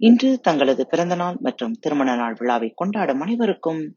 இன்று 0.00 0.40
தங்களது 0.40 0.86
பிறந்த 0.86 1.14
நாள் 1.14 1.36
மற்றும் 1.40 1.72
திருமண 1.72 2.14
நாள் 2.14 2.34
விழாவை 2.34 2.72
கொண்டாடும் 2.74 3.20
அனைவருக்கும் 3.20 3.96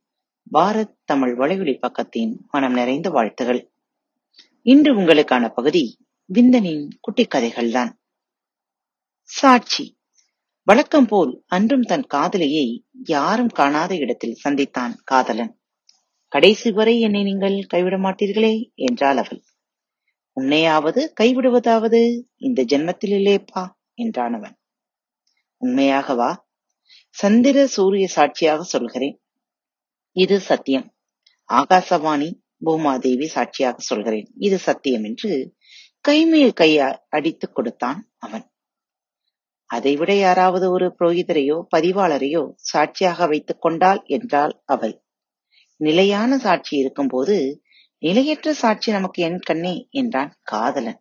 பாரத் 0.53 0.95
தமிழ் 1.05 1.37
வலைவழி 1.39 1.79
பக்கத்தின் 1.81 2.37
மனம் 2.51 2.73
நிறைந்த 2.73 3.09
வாழ்த்துகள். 3.09 3.71
இன்று 4.61 4.95
உங்களுக்கான 4.95 5.49
பகுதி 5.49 5.97
விந்தனின் 6.33 6.87
குட்டி 7.01 7.27
கதைகள்தான் 7.35 7.91
சாட்சி. 9.21 9.97
வழக்கம் 10.63 11.05
போல் 11.05 11.43
அன்றும் 11.47 11.81
தன் 11.81 12.03
காதலியை 12.03 12.85
யாரும் 12.91 13.47
காணாத 13.47 13.95
இடத்தில் 13.95 14.37
சந்தித்தான் 14.43 14.93
காதலன். 15.03 15.59
கடைசி 16.27 16.71
வரை 16.71 16.99
என்னை 16.99 17.23
நீங்கள் 17.23 17.65
கைவிட 17.67 17.97
மாட்டீர்களே 17.97 18.53
என்றாள் 18.75 19.17
அவள். 19.17 19.41
உன்னையாவது 20.33 21.13
கைவிடுவதாவது 21.21 22.21
இந்த 22.35 22.63
ஜென்மத்தில் 22.63 23.15
இல்லையப்பா 23.19 23.69
என்றான் 23.93 24.33
அவன். 24.33 24.58
உண்மையாகவா? 25.61 26.35
சந்திர 27.09 27.67
சூரிய 27.67 28.07
சாட்சியாக 28.07 28.63
சொல்கிறேன். 28.63 29.21
இது 30.11 30.39
சத்தியம். 30.39 30.93
ஆகாசவாணி 31.49 32.29
பூமாதேவி 32.65 33.25
சாட்சியாக 33.25 33.77
சொல்கிறேன். 33.79 34.27
இது 34.37 34.57
சத்தியம் 34.57 35.03
என்று 35.03 35.55
கைமேல் 36.07 36.53
கை 36.53 36.79
அடித்துக் 37.09 37.55
கொடுத்தான் 37.55 38.09
அவன். 38.17 38.45
அதைவிட 39.65 40.15
யாராவது 40.15 40.71
ஒரு 40.71 40.95
புரோகிதரையோ 40.99 41.63
பதிவாளரையோ 41.75 42.51
சாட்சியாக 42.55 43.27
வைத்துக் 43.27 43.61
கொண்டாள் 43.61 44.01
என்றாள் 44.05 44.63
அவள். 44.65 45.03
நிலையான 45.75 46.37
சாட்சி 46.37 46.77
இருக்கும்போது 46.77 47.63
நிலையற்ற 47.97 48.53
சாட்சி 48.53 48.91
நமக்கு 48.91 49.23
என் 49.23 49.39
கண்ணே 49.39 49.87
என்றான் 49.91 50.31
காதலன். 50.41 50.99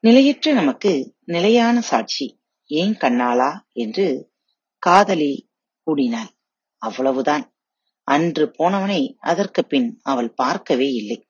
நிலையற்ற 0.00 0.52
நமக்கு 0.52 1.14
நிலையான 1.24 1.80
சாட்சி. 1.80 2.41
ஏன் 2.72 2.92
கண்ணாளா? 2.92 3.60
என்று 3.72 4.32
காதலி 4.78 5.50
கூடினாள். 5.86 6.30
அவ்வளவுதான். 6.76 7.54
அன்று 8.02 8.54
போனவனை 8.58 9.14
அதற்கு 9.18 9.66
பின் 9.66 10.00
அவள் 10.02 10.32
பார்க்கவே 10.32 10.92
இல்லை. 10.92 11.28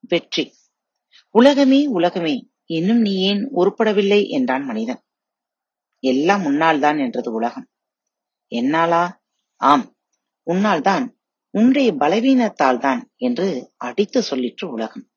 வெற்றி. 0.00 0.54
உலகமே 1.28 1.86
உலகமே. 1.86 2.52
இன்னும் 2.64 3.00
நீ 3.00 3.14
ஏன் 3.16 3.50
உருப்படவில்லை? 3.56 4.28
என்றான் 4.28 4.64
மனிதன். 4.64 5.04
எல்லாம் 5.98 6.42
உன்னால்தான் 6.42 6.98
என்றது 6.98 7.32
உலகம். 7.32 7.68
என்னாலா? 8.50 9.12
ஆம். 9.56 9.96
உன்னால்தான். 10.46 11.10
உன்றைய 11.50 11.92
பலவீனத்தால் 11.92 12.78
தான் 12.78 13.12
என்று 13.16 13.72
அடித்து 13.76 14.20
சொல்லிற்று 14.20 14.64
உலகம். 14.64 15.10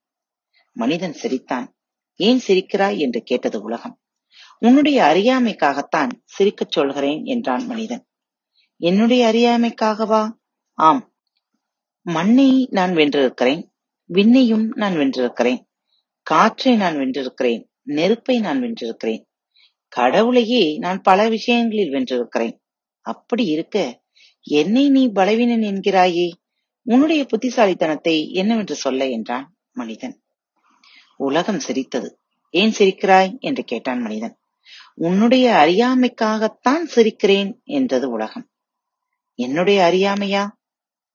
மனிதன் 0.72 1.14
சிரித்தான். 1.14 1.78
ஏன் 2.16 2.42
சிரிக்கிறாய்? 2.48 2.98
என்று 2.98 3.22
கேட்டது 3.22 3.62
உலகம். 3.62 3.98
உன்னுடைய 4.66 5.04
அறியாமைக்காகத்தான் 5.04 6.10
சிரிக்கச் 6.26 6.72
சொல்கிறேன் 6.72 7.26
என்றான் 7.26 7.66
மனிதன். 7.66 8.08
என்னுடைய 8.78 9.32
அறியாமைக்காகவா? 9.34 10.32
ஆம். 10.74 11.16
மண்ணை 12.02 12.68
நான் 12.72 12.92
வென்றிருக்கிறேன் 12.92 13.64
விண்ணையும் 14.14 14.66
நான் 14.76 14.94
வென்றிருக்கிறேன் 14.94 15.60
காற்றை 16.22 16.76
நான் 16.76 16.96
வென்றிருக்கிறேன் 16.96 17.64
நெருப்பை 17.82 18.40
நான் 18.40 18.62
வென்றிருக்கிறேன் 18.62 19.24
கடவுளையே 19.88 20.78
நான் 20.78 21.02
பல 21.02 21.28
விஷயங்களில் 21.30 21.92
வென்றிருக்கிறேன். 21.92 22.60
அப்படி 23.02 23.46
இருக்க 23.46 24.04
என்னை 24.42 24.90
நீ 24.90 25.08
பலவீனன் 25.08 25.62
என்கிறாயே 25.62 26.32
உன்னுடைய 26.82 27.26
புத்திசாலித்தனத்தை 27.26 28.32
என்னவென்று 28.32 28.76
சொல்ல 28.76 29.10
என்றான் 29.10 29.56
மனிதன். 29.72 30.24
உலகம் 31.18 31.60
சிரித்தது. 31.60 32.20
ஏன் 32.50 32.74
சிரிக்கிறாய்? 32.78 33.40
என்று 33.40 33.64
கேட்டான் 33.64 34.02
மனிதன். 34.02 34.38
உன்னுடைய 34.96 35.52
அறியாமைக்காகத்தான் 35.52 36.84
சிரிக்கிறேன் 36.96 37.64
என்றது 37.64 38.10
உலகம். 38.10 38.50
என்னுடைய 39.34 39.92
அறியாமையா? 39.94 40.48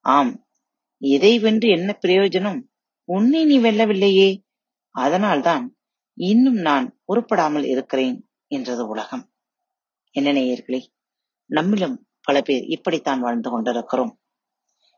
ஆம். 0.00 0.46
இதை 0.98 1.38
வென்று 1.38 1.68
என்ன 1.68 1.98
பிரயோஜனம்? 2.06 2.62
உன்னை 3.04 3.44
நீ 3.44 3.58
வெல்லவில்லையே. 3.58 4.42
அதனால்தான் 4.90 5.76
இன்னும் 6.14 6.54
நான் 6.54 7.00
உருப்படாமல் 7.12 7.64
இருக்கிறேன் 7.64 8.28
என்றது 8.46 8.88
உலகம். 8.88 9.32
என்ன 10.10 10.32
நேயர்களே 10.32 10.86
நம்மிலும் 11.50 11.96
பல 12.20 12.40
பேர் 12.40 12.62
இப்படித்தான் 12.62 13.20
வாழ்ந்து 13.20 13.50
கொண்டிருக்கிறோம். 13.50 14.20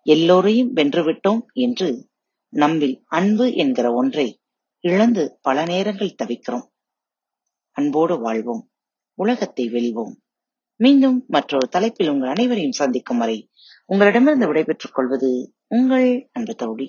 எல்லோரையும் 0.02 0.76
வென்றுவிட்டோம் 0.76 1.40
என்று 1.52 2.08
நம்மில் 2.48 3.02
அன்பு 3.06 3.54
என்கிற 3.54 3.92
ஒன்றை 3.92 4.40
இழந்து 4.80 5.38
பல 5.42 5.64
நேரங்கள் 5.64 6.14
தவிக்கிறோம். 6.24 6.68
அன்போடு 7.70 8.20
வாழ்வோம். 8.20 8.69
உலகத்தை 9.20 9.64
வெல்வோம். 9.68 10.14
மீண்டும் 10.76 11.24
மற்றொரு 11.28 11.68
தலைப்பில் 11.68 12.08
உங்கள் 12.08 12.28
அனைவரையும் 12.28 12.78
சந்திக்கும் 12.80 13.18
வரை 13.18 13.38
உங்களிடமிருந்து 13.86 14.46
விடைபெற்றுக் 14.46 14.94
கொள்வது 14.94 15.30
உங்கள் 15.74 16.08
அன்பு 16.32 16.54
தோழி. 16.54 16.88